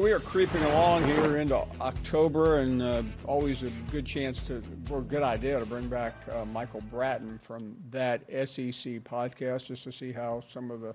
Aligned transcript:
we 0.00 0.12
are 0.12 0.20
creeping 0.20 0.62
along 0.62 1.04
here 1.04 1.38
into 1.38 1.56
October, 1.80 2.58
and 2.58 2.82
uh, 2.82 3.02
always 3.24 3.62
a 3.62 3.70
good 3.90 4.04
chance 4.04 4.46
to, 4.46 4.62
or 4.90 5.00
good 5.00 5.22
idea 5.22 5.58
to 5.58 5.64
bring 5.64 5.88
back 5.88 6.14
uh, 6.30 6.44
Michael 6.44 6.82
Bratton 6.90 7.40
from 7.42 7.76
that 7.90 8.20
SEC 8.28 9.02
podcast 9.04 9.66
just 9.66 9.84
to 9.84 9.92
see 9.92 10.12
how 10.12 10.42
some 10.50 10.70
of 10.70 10.82
the 10.82 10.94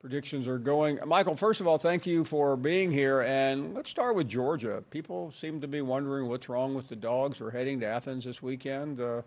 predictions 0.00 0.48
are 0.48 0.58
going. 0.58 0.98
Michael, 1.06 1.36
first 1.36 1.60
of 1.60 1.68
all, 1.68 1.78
thank 1.78 2.04
you 2.04 2.24
for 2.24 2.56
being 2.56 2.90
here, 2.90 3.20
and 3.22 3.74
let's 3.74 3.90
start 3.90 4.16
with 4.16 4.28
Georgia. 4.28 4.82
People 4.90 5.30
seem 5.30 5.60
to 5.60 5.68
be 5.68 5.80
wondering 5.80 6.28
what's 6.28 6.48
wrong 6.48 6.74
with 6.74 6.88
the 6.88 6.96
Dogs. 6.96 7.40
We're 7.40 7.52
heading 7.52 7.78
to 7.80 7.86
Athens 7.86 8.24
this 8.24 8.42
weekend. 8.42 9.00
Uh, 9.00 9.22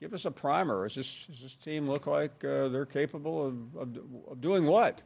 give 0.00 0.14
us 0.14 0.24
a 0.24 0.30
primer. 0.30 0.88
Does 0.88 0.94
this, 0.94 1.26
does 1.26 1.40
this 1.42 1.54
team 1.56 1.86
look 1.86 2.06
like 2.06 2.42
uh, 2.44 2.68
they're 2.68 2.86
capable 2.86 3.46
of, 3.46 3.76
of, 3.76 3.98
of 4.30 4.40
doing 4.40 4.64
what? 4.64 5.02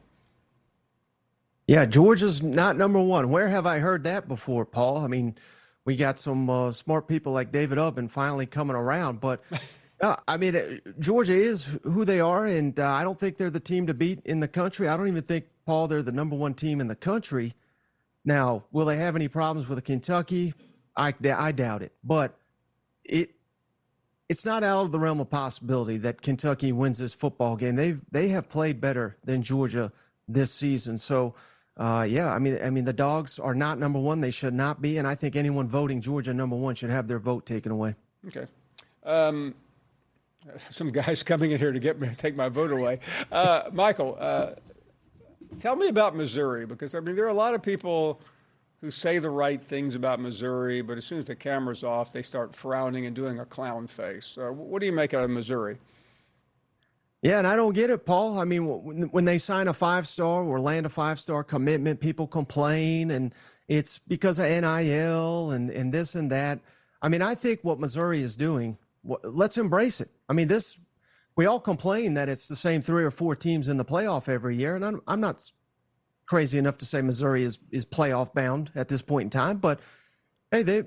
Yeah, 1.67 1.85
Georgia's 1.85 2.41
not 2.41 2.77
number 2.77 3.01
one. 3.01 3.29
Where 3.29 3.49
have 3.49 3.65
I 3.65 3.79
heard 3.79 4.05
that 4.05 4.29
before, 4.29 4.65
Paul? 4.65 4.99
I 4.99 5.07
mean, 5.07 5.35
we 5.83 5.97
got 5.97 6.17
some 6.17 6.49
uh, 6.49 6.71
smart 6.71 7.09
people 7.09 7.33
like 7.33 7.51
David 7.51 7.77
Ubben 7.77 8.09
finally 8.09 8.45
coming 8.45 8.75
around, 8.77 9.19
but 9.19 9.43
uh, 10.01 10.15
I 10.29 10.37
mean, 10.37 10.55
uh, 10.55 10.77
Georgia 10.99 11.33
is 11.33 11.77
who 11.83 12.05
they 12.05 12.21
are, 12.21 12.47
and 12.47 12.79
uh, 12.79 12.89
I 12.89 13.03
don't 13.03 13.19
think 13.19 13.37
they're 13.37 13.49
the 13.49 13.59
team 13.59 13.85
to 13.87 13.93
beat 13.93 14.21
in 14.25 14.39
the 14.39 14.47
country. 14.47 14.87
I 14.87 14.95
don't 14.95 15.09
even 15.09 15.23
think, 15.23 15.45
Paul, 15.65 15.89
they're 15.89 16.01
the 16.01 16.13
number 16.13 16.37
one 16.37 16.53
team 16.53 16.79
in 16.79 16.87
the 16.87 16.95
country. 16.95 17.53
Now, 18.23 18.63
will 18.71 18.85
they 18.85 18.97
have 18.97 19.17
any 19.17 19.27
problems 19.27 19.67
with 19.67 19.83
Kentucky? 19.83 20.53
I, 20.95 21.13
I 21.35 21.51
doubt 21.51 21.81
it, 21.81 21.91
but 22.01 22.37
it 23.03 23.31
it's 24.29 24.45
not 24.45 24.63
out 24.63 24.85
of 24.85 24.91
the 24.91 24.99
realm 24.99 25.19
of 25.21 25.29
possibility 25.29 25.97
that 25.97 26.21
Kentucky 26.21 26.71
wins 26.71 26.97
this 26.97 27.13
football 27.13 27.57
game. 27.57 27.75
They 27.75 27.97
they 28.11 28.29
have 28.29 28.47
played 28.49 28.79
better 28.79 29.17
than 29.23 29.41
Georgia 29.41 29.91
this 30.27 30.53
season, 30.53 30.97
so 30.97 31.35
uh, 31.77 32.05
yeah, 32.09 32.33
I 32.33 32.39
mean, 32.39 32.59
I 32.63 32.69
mean, 32.69 32.85
the 32.85 32.93
dogs 32.93 33.37
are 33.37 33.53
not 33.53 33.77
number 33.77 33.99
one. 33.99 34.19
They 34.19 34.31
should 34.31 34.53
not 34.53 34.81
be, 34.81 34.97
and 34.97 35.07
I 35.07 35.13
think 35.13 35.35
anyone 35.35 35.67
voting 35.67 36.01
Georgia 36.01 36.33
number 36.33 36.55
one 36.55 36.73
should 36.75 36.89
have 36.89 37.07
their 37.07 37.19
vote 37.19 37.45
taken 37.45 37.71
away. 37.71 37.95
Okay. 38.27 38.47
Um, 39.03 39.53
some 40.71 40.91
guys 40.91 41.21
coming 41.23 41.51
in 41.51 41.59
here 41.59 41.71
to 41.71 41.79
get 41.79 41.99
me 41.99 42.09
take 42.17 42.35
my 42.35 42.49
vote 42.49 42.71
away. 42.71 42.99
Uh, 43.31 43.69
Michael, 43.71 44.17
uh, 44.19 44.51
tell 45.59 45.75
me 45.75 45.87
about 45.87 46.15
Missouri 46.15 46.65
because 46.65 46.95
I 46.95 46.99
mean 46.99 47.15
there 47.15 47.25
are 47.25 47.29
a 47.29 47.33
lot 47.33 47.53
of 47.53 47.61
people 47.61 48.21
who 48.81 48.91
say 48.91 49.19
the 49.19 49.29
right 49.29 49.61
things 49.61 49.95
about 49.95 50.19
Missouri, 50.19 50.81
but 50.81 50.97
as 50.97 51.05
soon 51.05 51.19
as 51.19 51.25
the 51.25 51.35
camera's 51.35 51.83
off, 51.83 52.11
they 52.11 52.21
start 52.21 52.55
frowning 52.55 53.07
and 53.07 53.15
doing 53.15 53.39
a 53.39 53.45
clown 53.45 53.87
face. 53.87 54.37
What 54.37 54.79
do 54.79 54.85
you 54.85 54.91
make 54.91 55.13
out 55.13 55.23
of 55.23 55.31
Missouri? 55.31 55.77
Yeah, 57.21 57.39
and 57.39 57.47
I 57.47 57.55
don't 57.55 57.73
get 57.73 57.89
it, 57.89 58.05
Paul. 58.05 58.37
I 58.39 58.45
mean, 58.45 58.65
when 59.11 59.25
they 59.25 59.37
sign 59.39 59.67
a 59.67 59.73
five 59.73 60.07
star 60.07 60.43
or 60.43 60.59
land 60.59 60.85
a 60.85 60.89
five 60.89 61.19
star 61.19 61.43
commitment, 61.43 61.99
people 61.99 62.27
complain, 62.27 63.11
and 63.11 63.33
it's 63.67 63.99
because 63.99 64.37
of 64.37 64.45
NIL 64.45 65.51
and, 65.51 65.69
and 65.71 65.91
this 65.91 66.15
and 66.15 66.31
that. 66.31 66.59
I 67.01 67.09
mean, 67.09 67.21
I 67.21 67.35
think 67.35 67.59
what 67.63 67.79
Missouri 67.79 68.21
is 68.21 68.37
doing, 68.37 68.77
let's 69.23 69.57
embrace 69.57 69.99
it. 69.99 70.09
I 70.29 70.33
mean, 70.33 70.47
this, 70.47 70.77
we 71.35 71.45
all 71.47 71.59
complain 71.59 72.13
that 72.15 72.29
it's 72.29 72.47
the 72.47 72.55
same 72.55 72.81
three 72.81 73.03
or 73.03 73.11
four 73.11 73.35
teams 73.35 73.67
in 73.67 73.77
the 73.77 73.85
playoff 73.85 74.29
every 74.29 74.55
year, 74.55 74.75
and 74.75 74.85
I'm, 74.85 75.01
I'm 75.07 75.19
not 75.19 75.51
crazy 76.27 76.57
enough 76.57 76.77
to 76.79 76.85
say 76.85 77.01
Missouri 77.01 77.43
is, 77.43 77.59
is 77.71 77.85
playoff 77.85 78.33
bound 78.33 78.71
at 78.75 78.89
this 78.89 79.01
point 79.01 79.25
in 79.25 79.29
time, 79.29 79.57
but 79.57 79.79
hey, 80.51 80.63
they, 80.63 80.83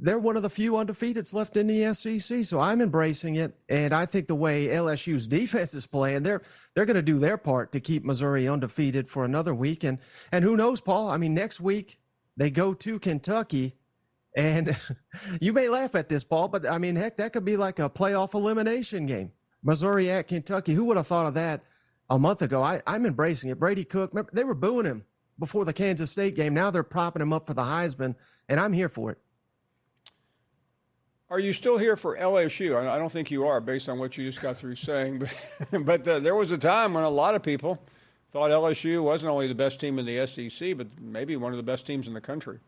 they're 0.00 0.18
one 0.18 0.36
of 0.36 0.42
the 0.42 0.50
few 0.50 0.72
undefeateds 0.72 1.32
left 1.32 1.56
in 1.56 1.66
the 1.66 1.92
SEC. 1.94 2.44
So 2.44 2.60
I'm 2.60 2.80
embracing 2.80 3.36
it, 3.36 3.54
and 3.68 3.92
I 3.92 4.06
think 4.06 4.28
the 4.28 4.34
way 4.34 4.66
LSU's 4.66 5.26
defense 5.26 5.74
is 5.74 5.86
playing, 5.86 6.22
they're 6.22 6.42
they're 6.74 6.84
going 6.84 6.96
to 6.96 7.02
do 7.02 7.18
their 7.18 7.36
part 7.36 7.72
to 7.72 7.80
keep 7.80 8.04
Missouri 8.04 8.48
undefeated 8.48 9.08
for 9.08 9.24
another 9.24 9.54
week. 9.54 9.84
And 9.84 9.98
and 10.32 10.44
who 10.44 10.56
knows, 10.56 10.80
Paul? 10.80 11.08
I 11.08 11.16
mean, 11.16 11.34
next 11.34 11.60
week 11.60 11.98
they 12.36 12.50
go 12.50 12.74
to 12.74 12.98
Kentucky, 12.98 13.74
and 14.36 14.76
you 15.40 15.52
may 15.52 15.68
laugh 15.68 15.94
at 15.94 16.08
this, 16.08 16.24
Paul, 16.24 16.48
but 16.48 16.66
I 16.66 16.78
mean, 16.78 16.96
heck, 16.96 17.16
that 17.16 17.32
could 17.32 17.44
be 17.44 17.56
like 17.56 17.78
a 17.78 17.88
playoff 17.88 18.34
elimination 18.34 19.06
game. 19.06 19.32
Missouri 19.62 20.10
at 20.10 20.28
Kentucky. 20.28 20.74
Who 20.74 20.84
would 20.84 20.96
have 20.96 21.06
thought 21.06 21.26
of 21.26 21.34
that 21.34 21.62
a 22.08 22.18
month 22.18 22.42
ago? 22.42 22.62
I, 22.62 22.80
I'm 22.86 23.04
embracing 23.04 23.50
it. 23.50 23.58
Brady 23.58 23.84
Cook, 23.84 24.12
remember, 24.12 24.30
they 24.32 24.44
were 24.44 24.54
booing 24.54 24.86
him 24.86 25.04
before 25.38 25.64
the 25.64 25.72
Kansas 25.72 26.10
State 26.10 26.36
game. 26.36 26.54
Now 26.54 26.70
they're 26.70 26.82
propping 26.82 27.22
him 27.22 27.32
up 27.32 27.46
for 27.46 27.54
the 27.54 27.62
Heisman, 27.62 28.14
and 28.48 28.60
I'm 28.60 28.72
here 28.72 28.88
for 28.88 29.10
it. 29.10 29.18
Are 31.28 31.40
you 31.40 31.52
still 31.52 31.76
here 31.76 31.96
for 31.96 32.16
LSU? 32.16 32.76
I 32.88 32.98
don't 32.98 33.10
think 33.10 33.32
you 33.32 33.46
are, 33.46 33.60
based 33.60 33.88
on 33.88 33.98
what 33.98 34.16
you 34.16 34.24
just 34.24 34.40
got 34.40 34.56
through 34.56 34.76
saying. 34.76 35.18
But, 35.70 35.84
but 35.84 36.08
uh, 36.08 36.20
there 36.20 36.36
was 36.36 36.52
a 36.52 36.58
time 36.58 36.94
when 36.94 37.02
a 37.02 37.10
lot 37.10 37.34
of 37.34 37.42
people 37.42 37.82
thought 38.30 38.50
LSU 38.50 39.02
wasn't 39.02 39.30
only 39.30 39.48
the 39.48 39.54
best 39.54 39.80
team 39.80 39.98
in 39.98 40.06
the 40.06 40.24
SEC, 40.26 40.76
but 40.76 40.86
maybe 41.00 41.34
one 41.36 41.52
of 41.52 41.56
the 41.56 41.64
best 41.64 41.86
teams 41.86 42.06
in 42.06 42.14
the 42.14 42.20
country. 42.20 42.60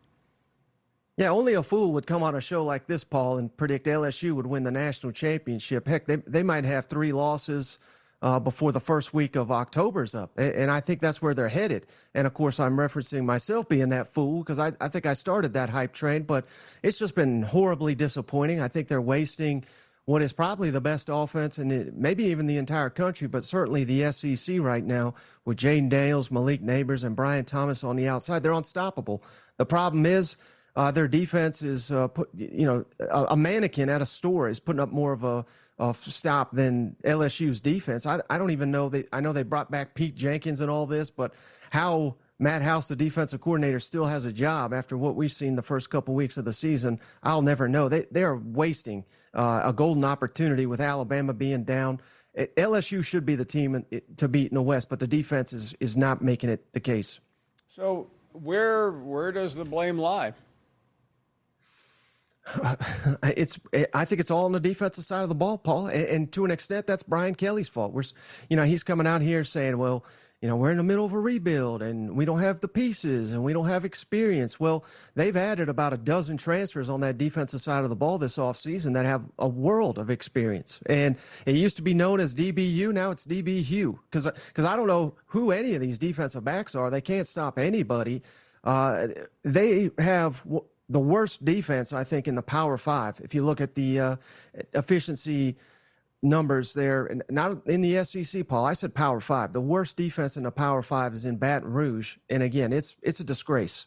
Yeah, 1.15 1.29
only 1.29 1.53
a 1.53 1.63
fool 1.63 1.93
would 1.93 2.07
come 2.07 2.23
on 2.23 2.35
a 2.35 2.41
show 2.41 2.63
like 2.65 2.87
this, 2.87 3.03
Paul, 3.03 3.37
and 3.37 3.55
predict 3.55 3.85
LSU 3.85 4.33
would 4.33 4.47
win 4.47 4.63
the 4.63 4.71
national 4.71 5.11
championship. 5.11 5.87
Heck, 5.87 6.05
they 6.05 6.15
they 6.15 6.43
might 6.43 6.65
have 6.65 6.85
three 6.85 7.11
losses 7.11 7.77
uh, 8.21 8.39
before 8.39 8.71
the 8.71 8.79
first 8.79 9.13
week 9.13 9.35
of 9.35 9.51
October's 9.51 10.13
up. 10.13 10.31
And 10.37 10.69
I 10.69 10.79
think 10.79 10.99
that's 10.99 11.21
where 11.21 11.33
they're 11.33 11.47
headed. 11.47 11.87
And 12.13 12.27
of 12.27 12.33
course, 12.33 12.59
I'm 12.59 12.75
referencing 12.75 13.23
myself 13.23 13.69
being 13.69 13.89
that 13.89 14.13
fool 14.13 14.39
because 14.39 14.59
I, 14.59 14.73
I 14.81 14.89
think 14.89 15.05
I 15.05 15.13
started 15.13 15.53
that 15.53 15.69
hype 15.69 15.93
train, 15.93 16.23
but 16.23 16.45
it's 16.83 16.99
just 16.99 17.15
been 17.15 17.43
horribly 17.43 17.95
disappointing. 17.95 18.59
I 18.59 18.67
think 18.67 18.87
they're 18.87 19.01
wasting 19.01 19.63
what 20.05 20.21
is 20.23 20.33
probably 20.33 20.71
the 20.71 20.81
best 20.81 21.07
offense 21.11 21.59
and 21.59 21.93
maybe 21.95 22.23
even 22.25 22.47
the 22.47 22.57
entire 22.57 22.89
country, 22.89 23.27
but 23.27 23.43
certainly 23.43 23.83
the 23.83 24.11
SEC 24.11 24.59
right 24.59 24.83
now 24.83 25.13
with 25.45 25.57
Jayden 25.57 25.87
Daniels, 25.87 26.31
Malik 26.31 26.63
Nabers, 26.63 27.03
and 27.03 27.15
Brian 27.15 27.45
Thomas 27.45 27.83
on 27.83 27.95
the 27.95 28.07
outside. 28.07 28.41
They're 28.41 28.51
unstoppable. 28.51 29.23
The 29.57 29.67
problem 29.67 30.05
is, 30.07 30.35
uh, 30.79 30.91
their 30.91 31.09
defense 31.09 31.61
is 31.61 31.91
uh, 31.91 32.07
put, 32.07 32.29
you 32.33 32.65
know, 32.65 32.85
a, 33.01 33.25
a, 33.31 33.35
mannequin 33.35 33.89
at 33.89 34.01
a 34.01 34.05
store 34.05 34.47
is 34.47 34.61
putting 34.61 34.79
up 34.79 34.93
more 34.93 35.11
of 35.11 35.25
a 35.25 35.45
uh, 35.77 35.91
stop 35.91 36.53
than 36.53 36.95
LSU's 37.03 37.59
defense. 37.59 38.05
I, 38.05 38.21
I 38.29 38.37
don't 38.37 38.51
even 38.51 38.71
know 38.71 38.87
they. 38.87 39.03
I 39.11 39.19
know 39.19 39.33
they 39.33 39.43
brought 39.43 39.69
back 39.69 39.93
Pete 39.93 40.15
Jenkins 40.15 40.61
and 40.61 40.71
all 40.71 40.85
this, 40.85 41.09
but 41.09 41.33
how 41.71 42.15
Matt 42.39 42.61
House, 42.61 42.87
the 42.87 42.95
defensive 42.95 43.41
coordinator, 43.41 43.81
still 43.81 44.05
has 44.05 44.23
a 44.23 44.31
job 44.31 44.73
after 44.73 44.97
what 44.97 45.17
we've 45.17 45.33
seen 45.33 45.57
the 45.57 45.61
first 45.61 45.89
couple 45.89 46.15
weeks 46.15 46.37
of 46.37 46.45
the 46.45 46.53
season, 46.53 46.97
I'll 47.23 47.41
never 47.41 47.67
know. 47.67 47.89
They 47.89 48.05
they 48.09 48.23
are 48.23 48.37
wasting 48.37 49.03
uh, 49.33 49.63
a 49.65 49.73
golden 49.73 50.05
opportunity 50.05 50.65
with 50.65 50.79
Alabama 50.79 51.33
being 51.33 51.65
down. 51.65 51.99
LSU 52.37 53.03
should 53.03 53.25
be 53.25 53.35
the 53.35 53.43
team 53.43 53.85
to 54.15 54.27
beat 54.29 54.49
in 54.49 54.55
the 54.55 54.61
West, 54.61 54.87
but 54.87 55.01
the 55.01 55.07
defense 55.07 55.51
is 55.51 55.75
is 55.81 55.97
not 55.97 56.21
making 56.21 56.49
it 56.49 56.71
the 56.71 56.79
case. 56.79 57.19
So 57.67 58.09
where 58.31 58.91
where 58.91 59.33
does 59.33 59.55
the 59.55 59.65
blame 59.65 59.97
lie? 59.97 60.33
it's 63.23 63.59
I 63.93 64.05
think 64.05 64.21
it's 64.21 64.31
all 64.31 64.45
on 64.45 64.51
the 64.51 64.59
defensive 64.59 65.03
side 65.03 65.23
of 65.23 65.29
the 65.29 65.35
ball, 65.35 65.57
Paul, 65.57 65.87
and, 65.87 66.05
and, 66.05 66.31
to 66.33 66.45
an 66.45 66.51
extent 66.51 66.87
that's 66.87 67.03
Brian 67.03 67.35
Kelly's 67.35 67.69
fault. 67.69 67.93
We're 67.93 68.03
you 68.49 68.57
know 68.57 68.63
he's 68.63 68.83
coming 68.83 69.07
out 69.07 69.21
here 69.21 69.43
saying, 69.43 69.77
well, 69.77 70.03
you 70.41 70.47
know 70.47 70.55
we're 70.55 70.71
in 70.71 70.77
the 70.77 70.83
middle 70.83 71.05
of 71.05 71.13
a 71.13 71.19
rebuild 71.19 71.81
and 71.81 72.15
we 72.15 72.25
don't 72.25 72.39
have 72.39 72.59
the 72.61 72.67
pieces 72.67 73.33
and 73.33 73.43
we 73.43 73.53
don't 73.53 73.67
have 73.67 73.85
experience. 73.85 74.59
Well, 74.59 74.83
they've 75.15 75.35
added 75.35 75.69
about 75.69 75.93
a 75.93 75.97
dozen 75.97 76.37
transfers 76.37 76.89
on 76.89 77.01
that 77.01 77.17
defensive 77.17 77.61
side 77.61 77.83
of 77.83 77.89
the 77.89 77.95
ball 77.95 78.17
this 78.17 78.37
offseason 78.37 78.93
that 78.93 79.05
have 79.05 79.23
a 79.37 79.47
world 79.47 79.97
of 79.97 80.09
experience, 80.09 80.79
and 80.87 81.17
it 81.45 81.55
used 81.55 81.77
to 81.77 81.83
be 81.83 81.93
known 81.93 82.19
as 82.19 82.33
DBU, 82.33 82.93
now 82.93 83.11
it's 83.11 83.25
DBU 83.25 83.99
because 84.09 84.25
because 84.47 84.65
I 84.65 84.75
don't 84.75 84.87
know 84.87 85.15
who 85.27 85.51
any 85.51 85.75
of 85.75 85.81
these 85.81 85.99
defensive 85.99 86.43
backs 86.43 86.75
are. 86.75 86.89
They 86.89 87.01
can't 87.01 87.27
stop 87.27 87.59
anybody. 87.59 88.23
Uh, 88.63 89.07
they 89.43 89.89
have 89.99 90.43
the 90.89 90.99
worst 90.99 91.45
defense, 91.45 91.93
I 91.93 92.03
think, 92.03 92.27
in 92.27 92.35
the 92.35 92.41
Power 92.41 92.77
Five. 92.77 93.19
If 93.21 93.35
you 93.35 93.43
look 93.45 93.61
at 93.61 93.75
the 93.75 93.99
uh, 93.99 94.15
efficiency 94.73 95.55
numbers 96.21 96.73
there, 96.73 97.05
and 97.05 97.23
not 97.29 97.65
in 97.67 97.81
the 97.81 98.03
SEC, 98.03 98.47
Paul. 98.47 98.65
I 98.65 98.73
said 98.73 98.93
Power 98.93 99.21
Five. 99.21 99.53
The 99.53 99.61
worst 99.61 99.95
defense 99.95 100.35
in 100.35 100.43
the 100.43 100.51
Power 100.51 100.81
Five 100.81 101.13
is 101.13 101.25
in 101.25 101.37
Baton 101.37 101.71
Rouge, 101.71 102.17
and 102.29 102.43
again, 102.43 102.73
it's 102.73 102.95
it's 103.01 103.19
a 103.19 103.23
disgrace. 103.23 103.85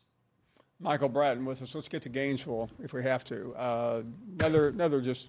Michael 0.81 1.08
Bratton 1.08 1.44
with 1.44 1.62
us. 1.62 1.75
Let's 1.75 1.88
get 1.88 2.02
to 2.02 2.08
Gainesville 2.08 2.69
if 2.82 2.93
we 2.93 3.02
have 3.02 3.25
to. 3.25 3.55
Uh, 3.55 4.02
another 4.38 4.69
another 4.69 5.00
just 5.00 5.28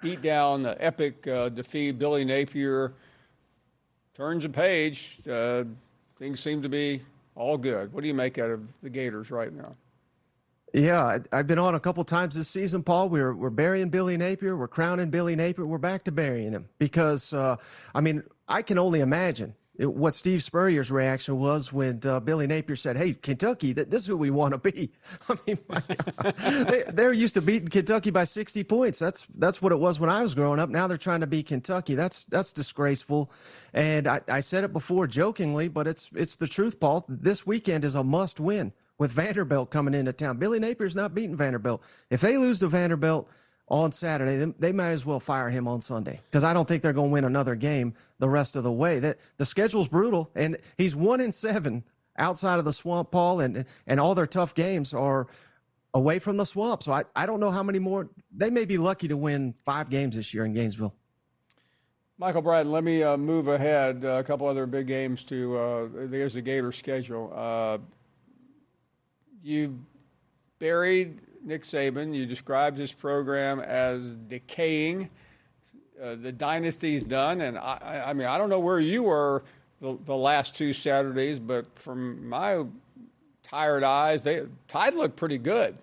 beat 0.00 0.22
down, 0.22 0.66
uh, 0.66 0.76
epic 0.80 1.26
uh, 1.26 1.48
defeat. 1.48 1.98
Billy 1.98 2.24
Napier 2.24 2.92
turns 4.14 4.44
a 4.44 4.48
page. 4.48 5.18
Uh, 5.28 5.64
things 6.16 6.40
seem 6.40 6.62
to 6.62 6.68
be 6.68 7.02
all 7.34 7.56
good. 7.56 7.92
What 7.92 8.02
do 8.02 8.08
you 8.08 8.14
make 8.14 8.38
out 8.38 8.50
of 8.50 8.68
the 8.82 8.90
Gators 8.90 9.30
right 9.30 9.52
now? 9.52 9.74
Yeah, 10.72 11.18
I've 11.32 11.46
been 11.46 11.58
on 11.58 11.74
a 11.74 11.80
couple 11.80 12.02
times 12.04 12.34
this 12.34 12.48
season, 12.48 12.82
Paul. 12.82 13.10
We're 13.10 13.34
we're 13.34 13.50
burying 13.50 13.90
Billy 13.90 14.16
Napier. 14.16 14.56
We're 14.56 14.68
crowning 14.68 15.10
Billy 15.10 15.36
Napier. 15.36 15.66
We're 15.66 15.78
back 15.78 16.04
to 16.04 16.12
burying 16.12 16.52
him 16.52 16.68
because, 16.78 17.32
uh, 17.32 17.56
I 17.94 18.00
mean, 18.00 18.22
I 18.48 18.62
can 18.62 18.78
only 18.78 19.00
imagine 19.00 19.54
what 19.78 20.14
Steve 20.14 20.42
Spurrier's 20.42 20.90
reaction 20.90 21.38
was 21.38 21.72
when 21.72 22.00
uh, 22.04 22.20
Billy 22.20 22.46
Napier 22.46 22.76
said, 22.76 22.96
"Hey, 22.96 23.12
Kentucky, 23.12 23.74
th- 23.74 23.88
this 23.88 24.02
is 24.02 24.06
who 24.06 24.16
we 24.16 24.30
want 24.30 24.52
to 24.52 24.72
be." 24.72 24.90
I 25.28 25.36
mean, 25.46 25.58
they, 26.68 26.84
they're 26.90 27.12
used 27.12 27.34
to 27.34 27.42
beating 27.42 27.68
Kentucky 27.68 28.10
by 28.10 28.24
60 28.24 28.64
points. 28.64 28.98
That's 28.98 29.26
that's 29.34 29.60
what 29.60 29.72
it 29.72 29.78
was 29.78 30.00
when 30.00 30.08
I 30.08 30.22
was 30.22 30.34
growing 30.34 30.58
up. 30.58 30.70
Now 30.70 30.86
they're 30.86 30.96
trying 30.96 31.20
to 31.20 31.26
beat 31.26 31.48
Kentucky. 31.48 31.96
That's 31.96 32.24
that's 32.24 32.52
disgraceful. 32.52 33.30
And 33.74 34.06
I, 34.06 34.22
I 34.28 34.40
said 34.40 34.64
it 34.64 34.72
before 34.72 35.06
jokingly, 35.06 35.68
but 35.68 35.86
it's 35.86 36.08
it's 36.14 36.36
the 36.36 36.48
truth, 36.48 36.80
Paul. 36.80 37.04
This 37.08 37.46
weekend 37.46 37.84
is 37.84 37.94
a 37.94 38.04
must 38.04 38.40
win 38.40 38.72
with 39.02 39.10
Vanderbilt 39.10 39.72
coming 39.72 39.94
into 39.94 40.12
town. 40.12 40.36
Billy 40.36 40.60
Napier's 40.60 40.94
not 40.94 41.12
beating 41.12 41.34
Vanderbilt. 41.34 41.82
If 42.08 42.20
they 42.20 42.36
lose 42.36 42.60
to 42.60 42.68
Vanderbilt 42.68 43.28
on 43.66 43.90
Saturday, 43.90 44.36
they, 44.36 44.54
they 44.60 44.72
might 44.72 44.92
as 44.92 45.04
well 45.04 45.18
fire 45.18 45.50
him 45.50 45.66
on 45.66 45.80
Sunday 45.80 46.20
because 46.30 46.44
I 46.44 46.54
don't 46.54 46.68
think 46.68 46.84
they're 46.84 46.92
going 46.92 47.08
to 47.08 47.12
win 47.12 47.24
another 47.24 47.56
game 47.56 47.94
the 48.20 48.28
rest 48.28 48.54
of 48.54 48.62
the 48.62 48.70
way. 48.70 49.00
That 49.00 49.18
the 49.38 49.44
schedule's 49.44 49.88
brutal, 49.88 50.30
and 50.36 50.56
he's 50.78 50.94
one 50.94 51.20
in 51.20 51.32
seven 51.32 51.82
outside 52.16 52.60
of 52.60 52.64
the 52.64 52.72
swamp, 52.72 53.10
Paul, 53.10 53.40
and 53.40 53.64
and 53.88 53.98
all 53.98 54.14
their 54.14 54.24
tough 54.24 54.54
games 54.54 54.94
are 54.94 55.26
away 55.92 56.20
from 56.20 56.36
the 56.36 56.46
swamp. 56.46 56.84
So 56.84 56.92
I, 56.92 57.02
I 57.16 57.26
don't 57.26 57.40
know 57.40 57.50
how 57.50 57.64
many 57.64 57.80
more. 57.80 58.08
They 58.32 58.50
may 58.50 58.66
be 58.66 58.78
lucky 58.78 59.08
to 59.08 59.16
win 59.16 59.52
five 59.64 59.90
games 59.90 60.14
this 60.14 60.32
year 60.32 60.44
in 60.44 60.52
Gainesville. 60.52 60.94
Michael 62.18 62.42
Bratton, 62.42 62.70
let 62.70 62.84
me 62.84 63.02
uh, 63.02 63.16
move 63.16 63.48
ahead. 63.48 64.04
Uh, 64.04 64.10
a 64.10 64.22
couple 64.22 64.46
other 64.46 64.64
big 64.64 64.86
games 64.86 65.24
to 65.24 65.58
uh, 65.58 65.88
there's 65.92 66.34
the 66.34 66.40
Gator 66.40 66.70
schedule. 66.70 67.32
You 69.42 69.78
buried 70.58 71.20
Nick 71.44 71.64
Saban. 71.64 72.14
You 72.14 72.26
described 72.26 72.78
his 72.78 72.92
program 72.92 73.60
as 73.60 74.14
decaying. 74.28 75.10
Uh, 76.00 76.16
the 76.16 76.32
dynasty's 76.32 77.02
done, 77.02 77.40
and 77.40 77.58
I, 77.58 78.04
I 78.06 78.12
mean 78.12 78.26
I 78.26 78.38
don't 78.38 78.48
know 78.48 78.58
where 78.58 78.80
you 78.80 79.04
were 79.04 79.44
the, 79.80 79.98
the 80.04 80.16
last 80.16 80.54
two 80.54 80.72
Saturdays, 80.72 81.38
but 81.38 81.78
from 81.78 82.28
my 82.28 82.64
tired 83.42 83.84
eyes, 83.84 84.22
they 84.22 84.42
Tide 84.68 84.94
looked 84.94 85.16
pretty 85.16 85.38
good. 85.38 85.76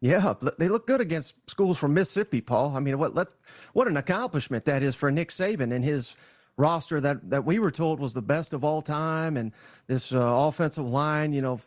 Yeah, 0.00 0.34
they 0.58 0.68
look 0.68 0.88
good 0.88 1.00
against 1.00 1.34
schools 1.48 1.78
from 1.78 1.94
Mississippi, 1.94 2.40
Paul. 2.40 2.76
I 2.76 2.80
mean, 2.80 2.98
what 2.98 3.14
let, 3.14 3.28
what 3.72 3.86
an 3.86 3.96
accomplishment 3.96 4.64
that 4.64 4.82
is 4.82 4.96
for 4.96 5.12
Nick 5.12 5.28
Saban 5.30 5.72
and 5.72 5.84
his 5.84 6.16
roster 6.56 7.00
that 7.00 7.30
that 7.30 7.44
we 7.44 7.58
were 7.58 7.70
told 7.70 8.00
was 8.00 8.12
the 8.12 8.22
best 8.22 8.52
of 8.52 8.64
all 8.64 8.82
time, 8.82 9.36
and 9.36 9.52
this 9.86 10.12
uh, 10.12 10.18
offensive 10.20 10.88
line, 10.88 11.32
you 11.32 11.40
know, 11.40 11.60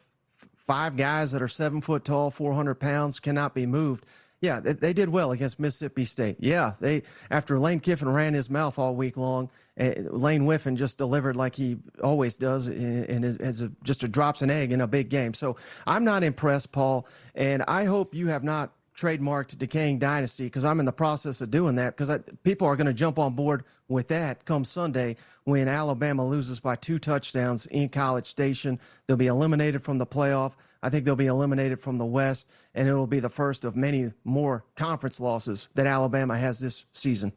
five 0.67 0.95
guys 0.95 1.31
that 1.31 1.41
are 1.41 1.47
seven 1.47 1.81
foot 1.81 2.05
tall, 2.05 2.31
four 2.31 2.53
hundred 2.53 2.75
pounds, 2.75 3.19
cannot 3.19 3.53
be 3.53 3.65
moved. 3.65 4.05
Yeah, 4.41 4.59
they, 4.59 4.73
they, 4.73 4.93
did 4.93 5.09
well 5.09 5.31
against 5.31 5.59
Mississippi 5.59 6.05
State. 6.05 6.37
Yeah, 6.39 6.73
they 6.79 7.03
after 7.31 7.57
Lane 7.57 7.79
Kiffin 7.79 8.09
ran 8.09 8.33
his 8.33 8.49
mouth 8.49 8.77
all 8.77 8.93
week 8.95 9.17
long, 9.17 9.49
uh, 9.79 9.93
Lane 9.97 10.43
Whiffen 10.45 10.75
just 10.75 10.97
delivered 10.97 11.35
like 11.35 11.55
he 11.55 11.77
always 12.03 12.37
does, 12.37 12.67
and 12.67 13.25
is, 13.25 13.63
just 13.83 14.03
a 14.03 14.07
drops 14.07 14.41
an 14.41 14.49
egg 14.49 14.71
in 14.71 14.81
a 14.81 14.87
big 14.87 15.09
game. 15.09 15.33
So 15.33 15.55
I'm 15.87 16.03
not 16.03 16.23
impressed, 16.23 16.71
Paul, 16.71 17.07
and 17.33 17.63
I 17.67 17.85
hope 17.85 18.13
you 18.13 18.27
have 18.27 18.43
not 18.43 18.71
trademarked 18.95 19.57
decaying 19.57 19.99
dynasty 19.99 20.45
because 20.45 20.65
I'm 20.65 20.79
in 20.79 20.85
the 20.85 20.93
process 20.93 21.41
of 21.41 21.51
doing 21.51 21.75
that 21.75 21.95
because 21.95 22.19
people 22.43 22.67
are 22.67 22.75
going 22.75 22.87
to 22.87 22.93
jump 22.93 23.19
on 23.19 23.33
board 23.33 23.63
with 23.87 24.07
that 24.07 24.45
come 24.45 24.63
Sunday 24.63 25.17
when 25.43 25.67
Alabama 25.67 26.25
loses 26.25 26.59
by 26.59 26.75
two 26.75 26.97
touchdowns 26.97 27.65
in 27.67 27.89
College 27.89 28.25
Station. 28.25 28.79
They'll 29.05 29.17
be 29.17 29.27
eliminated 29.27 29.83
from 29.83 29.97
the 29.97 30.05
playoff. 30.05 30.53
I 30.81 30.89
think 30.89 31.03
they'll 31.03 31.15
be 31.15 31.27
eliminated 31.27 31.79
from 31.79 31.97
the 31.97 32.05
West, 32.05 32.47
and 32.75 32.87
it 32.87 32.93
will 32.93 33.07
be 33.07 33.19
the 33.19 33.29
first 33.29 33.65
of 33.65 33.75
many 33.75 34.11
more 34.23 34.63
conference 34.75 35.19
losses 35.19 35.67
that 35.73 35.87
Alabama 35.87 36.37
has 36.37 36.59
this 36.59 36.85
season. 36.91 37.33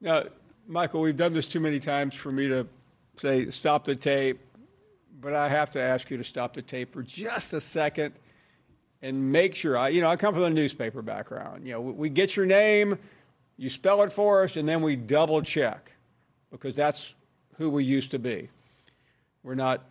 Now, 0.00 0.24
Michael, 0.66 1.02
we've 1.02 1.16
done 1.16 1.32
this 1.32 1.46
too 1.46 1.60
many 1.60 1.78
times 1.78 2.14
for 2.14 2.32
me 2.32 2.48
to 2.48 2.66
say 3.16 3.50
stop 3.50 3.84
the 3.84 3.94
tape, 3.94 4.40
but 5.20 5.34
I 5.34 5.48
have 5.48 5.70
to 5.70 5.80
ask 5.80 6.10
you 6.10 6.16
to 6.16 6.24
stop 6.24 6.54
the 6.54 6.62
tape 6.62 6.92
for 6.92 7.02
just 7.02 7.52
a 7.52 7.60
second 7.60 8.14
and 9.02 9.32
make 9.32 9.54
sure. 9.54 9.76
I, 9.76 9.88
you 9.88 10.00
know, 10.00 10.08
I 10.08 10.16
come 10.16 10.34
from 10.34 10.44
a 10.44 10.50
newspaper 10.50 11.02
background. 11.02 11.66
You 11.66 11.72
know, 11.74 11.80
we, 11.80 12.08
get 12.08 12.36
your 12.36 12.46
name, 12.46 12.98
you 13.56 13.70
spell 13.70 14.02
it 14.02 14.12
for 14.12 14.44
us, 14.44 14.56
and 14.56 14.68
then 14.68 14.82
we 14.82 14.96
double 14.96 15.42
check 15.42 15.92
because 16.50 16.74
that's 16.74 17.14
who 17.58 17.70
we 17.70 17.84
used 17.84 18.10
to 18.12 18.18
be. 18.18 18.48
We're 19.42 19.54
not 19.54 19.84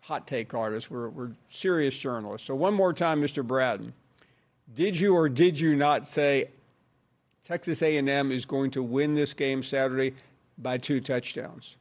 hot 0.00 0.26
take 0.26 0.52
artists. 0.54 0.90
We're, 0.90 1.08
we're 1.08 1.32
serious 1.50 1.96
journalists. 1.96 2.46
So 2.46 2.54
one 2.54 2.74
more 2.74 2.92
time, 2.92 3.20
Mr. 3.20 3.46
Bratton, 3.46 3.92
did 4.74 4.98
you 4.98 5.14
or 5.14 5.28
did 5.28 5.58
you 5.58 5.76
not 5.76 6.04
say 6.04 6.50
Texas 7.42 7.82
A&M 7.82 8.32
is 8.32 8.44
going 8.44 8.70
to 8.72 8.82
win 8.82 9.14
this 9.14 9.34
game 9.34 9.62
Saturday 9.62 10.14
by 10.56 10.78
two 10.78 11.00
touchdowns? 11.00 11.76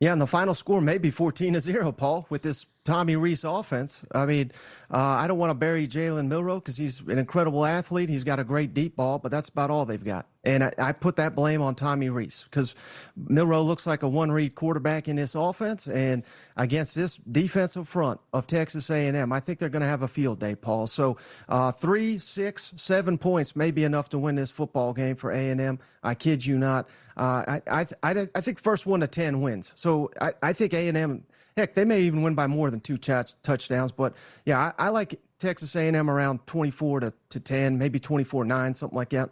Yeah, 0.00 0.12
and 0.12 0.20
the 0.20 0.26
final 0.26 0.52
score 0.52 0.80
may 0.80 0.98
be 0.98 1.12
14 1.12 1.52
to 1.52 1.60
0, 1.60 1.92
Paul, 1.92 2.26
with 2.28 2.42
this 2.42 2.66
Tommy 2.84 3.14
Rees 3.14 3.44
offense. 3.44 4.04
I 4.12 4.26
mean, 4.26 4.50
uh, 4.90 4.96
I 4.96 5.28
don't 5.28 5.38
want 5.38 5.50
to 5.50 5.54
bury 5.54 5.86
Jalen 5.86 6.26
Milroe 6.26 6.56
because 6.56 6.76
he's 6.76 7.00
an 7.00 7.18
incredible 7.18 7.64
athlete. 7.64 8.08
He's 8.08 8.24
got 8.24 8.40
a 8.40 8.44
great 8.44 8.74
deep 8.74 8.96
ball, 8.96 9.20
but 9.20 9.30
that's 9.30 9.48
about 9.48 9.70
all 9.70 9.84
they've 9.84 10.02
got. 10.02 10.26
And 10.42 10.64
I, 10.64 10.72
I 10.76 10.92
put 10.92 11.14
that 11.16 11.36
blame 11.36 11.62
on 11.62 11.76
Tommy 11.76 12.10
Rees 12.10 12.44
because 12.50 12.74
Milroe 13.16 13.62
looks 13.62 13.86
like 13.86 14.02
a 14.02 14.08
one-read 14.08 14.56
quarterback 14.56 15.06
in 15.06 15.14
this 15.14 15.36
offense, 15.36 15.86
and 15.86 16.24
against 16.56 16.96
this 16.96 17.18
defensive 17.30 17.88
front 17.88 18.20
of 18.32 18.48
Texas 18.48 18.90
A&M, 18.90 19.32
I 19.32 19.38
think 19.38 19.60
they're 19.60 19.68
going 19.68 19.82
to 19.82 19.88
have 19.88 20.02
a 20.02 20.08
field 20.08 20.40
day, 20.40 20.56
Paul. 20.56 20.88
So 20.88 21.18
uh, 21.48 21.70
three, 21.70 22.18
six, 22.18 22.72
seven 22.74 23.16
points 23.16 23.54
may 23.54 23.70
be 23.70 23.84
enough 23.84 24.08
to 24.08 24.18
win 24.18 24.34
this 24.34 24.50
football 24.50 24.92
game 24.92 25.14
for 25.14 25.30
A&M. 25.30 25.78
I 26.02 26.14
kid 26.16 26.44
you 26.44 26.58
not. 26.58 26.88
Uh, 27.16 27.44
I, 27.46 27.62
I, 27.70 27.86
I, 28.02 28.26
I 28.34 28.40
think 28.40 28.60
first 28.60 28.86
one 28.86 28.98
to 29.00 29.06
ten 29.06 29.40
wins. 29.40 29.72
So 29.76 30.10
I, 30.20 30.32
I 30.42 30.52
think 30.52 30.74
A&M 30.74 31.22
Heck, 31.56 31.74
they 31.74 31.84
may 31.84 32.00
even 32.00 32.22
win 32.22 32.34
by 32.34 32.46
more 32.46 32.70
than 32.70 32.80
two 32.80 32.96
touch, 32.96 33.34
touchdowns. 33.42 33.92
But 33.92 34.14
yeah, 34.46 34.72
I, 34.78 34.86
I 34.86 34.88
like 34.88 35.20
Texas 35.38 35.76
A&M 35.76 36.08
around 36.08 36.46
24 36.46 37.00
to, 37.00 37.12
to 37.30 37.40
10, 37.40 37.76
maybe 37.78 38.00
24-9, 38.00 38.74
something 38.74 38.96
like 38.96 39.10
that. 39.10 39.30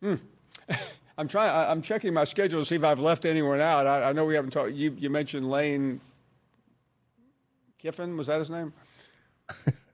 Hmm. 0.00 0.14
I'm 1.18 1.26
trying. 1.26 1.50
I'm 1.50 1.82
checking 1.82 2.14
my 2.14 2.22
schedule 2.22 2.60
to 2.60 2.64
see 2.64 2.76
if 2.76 2.84
I've 2.84 3.00
left 3.00 3.24
anyone 3.24 3.60
out. 3.60 3.88
I, 3.88 4.10
I 4.10 4.12
know 4.12 4.24
we 4.24 4.36
haven't 4.36 4.52
talked. 4.52 4.70
You, 4.72 4.94
you 4.96 5.10
mentioned 5.10 5.50
Lane 5.50 6.00
Kiffin. 7.76 8.16
Was 8.16 8.28
that 8.28 8.38
his 8.38 8.50
name? 8.50 8.72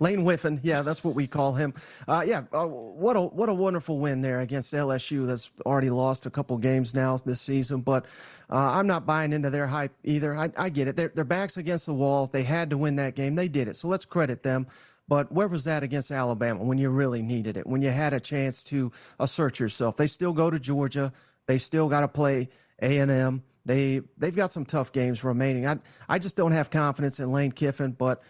Lane 0.00 0.24
Whiffen, 0.24 0.60
yeah, 0.62 0.82
that's 0.82 1.04
what 1.04 1.14
we 1.14 1.26
call 1.26 1.54
him. 1.54 1.74
Uh, 2.06 2.24
yeah, 2.26 2.42
uh, 2.52 2.66
what 2.66 3.16
a 3.16 3.20
what 3.20 3.48
a 3.48 3.54
wonderful 3.54 3.98
win 3.98 4.20
there 4.20 4.40
against 4.40 4.72
LSU. 4.72 5.26
That's 5.26 5.50
already 5.66 5.90
lost 5.90 6.26
a 6.26 6.30
couple 6.30 6.56
games 6.58 6.94
now 6.94 7.16
this 7.16 7.40
season, 7.40 7.80
but 7.80 8.06
uh, 8.50 8.78
I'm 8.78 8.86
not 8.86 9.06
buying 9.06 9.32
into 9.32 9.50
their 9.50 9.66
hype 9.66 9.92
either. 10.04 10.36
I, 10.36 10.50
I 10.56 10.68
get 10.68 10.88
it. 10.88 10.96
They're, 10.96 11.12
their 11.14 11.24
backs 11.24 11.56
against 11.56 11.86
the 11.86 11.94
wall. 11.94 12.26
They 12.26 12.42
had 12.42 12.70
to 12.70 12.78
win 12.78 12.96
that 12.96 13.14
game. 13.14 13.34
They 13.34 13.48
did 13.48 13.68
it. 13.68 13.76
So 13.76 13.88
let's 13.88 14.04
credit 14.04 14.42
them. 14.42 14.66
But 15.06 15.30
where 15.30 15.48
was 15.48 15.64
that 15.64 15.82
against 15.82 16.10
Alabama 16.10 16.62
when 16.64 16.78
you 16.78 16.88
really 16.88 17.22
needed 17.22 17.56
it? 17.56 17.66
When 17.66 17.82
you 17.82 17.90
had 17.90 18.12
a 18.12 18.20
chance 18.20 18.64
to 18.64 18.90
assert 19.20 19.60
yourself? 19.60 19.96
They 19.96 20.06
still 20.06 20.32
go 20.32 20.50
to 20.50 20.58
Georgia. 20.58 21.12
They 21.46 21.58
still 21.58 21.88
got 21.88 22.00
to 22.00 22.08
play 22.08 22.48
A 22.80 22.98
and 22.98 23.10
M. 23.10 23.42
They 23.66 24.02
they've 24.18 24.34
got 24.34 24.52
some 24.52 24.64
tough 24.64 24.92
games 24.92 25.24
remaining. 25.24 25.66
I 25.66 25.78
I 26.08 26.18
just 26.18 26.36
don't 26.36 26.52
have 26.52 26.70
confidence 26.70 27.20
in 27.20 27.32
Lane 27.32 27.52
Kiffin, 27.52 27.92
but 27.92 28.22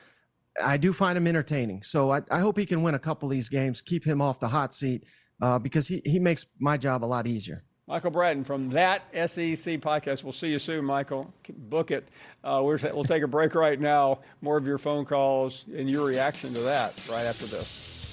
I 0.62 0.76
do 0.76 0.92
find 0.92 1.16
him 1.16 1.26
entertaining. 1.26 1.82
So 1.82 2.12
I, 2.12 2.22
I, 2.30 2.38
hope 2.38 2.56
he 2.56 2.66
can 2.66 2.82
win 2.82 2.94
a 2.94 2.98
couple 2.98 3.28
of 3.28 3.32
these 3.32 3.48
games, 3.48 3.80
keep 3.80 4.04
him 4.04 4.20
off 4.20 4.38
the 4.38 4.48
hot 4.48 4.72
seat, 4.72 5.04
uh, 5.42 5.58
because 5.58 5.88
he, 5.88 6.00
he 6.04 6.18
makes 6.18 6.46
my 6.60 6.76
job 6.76 7.04
a 7.04 7.06
lot 7.06 7.26
easier. 7.26 7.64
Michael 7.86 8.10
Bratton 8.10 8.44
from 8.44 8.70
that 8.70 9.02
SEC 9.12 9.78
podcast. 9.80 10.22
We'll 10.24 10.32
see 10.32 10.48
you 10.48 10.58
soon, 10.58 10.84
Michael. 10.84 11.32
Book 11.50 11.90
it. 11.90 12.08
Uh, 12.42 12.62
we 12.64 12.76
will 12.92 13.04
take 13.04 13.22
a 13.22 13.28
break 13.28 13.54
right 13.54 13.78
now. 13.78 14.20
More 14.40 14.56
of 14.56 14.66
your 14.66 14.78
phone 14.78 15.04
calls 15.04 15.66
and 15.76 15.90
your 15.90 16.06
reaction 16.06 16.54
to 16.54 16.60
that 16.60 16.94
right 17.10 17.24
after 17.24 17.46
this. 17.46 18.03